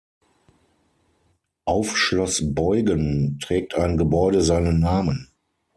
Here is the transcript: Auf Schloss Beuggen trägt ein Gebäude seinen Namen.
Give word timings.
Auf 1.65 1.95
Schloss 1.95 2.55
Beuggen 2.55 3.37
trägt 3.39 3.75
ein 3.75 3.97
Gebäude 3.97 4.41
seinen 4.41 4.79
Namen. 4.79 5.27